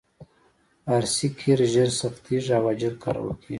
[0.93, 3.49] ار سي قیر ژر سختیږي او عاجل کارول کیږي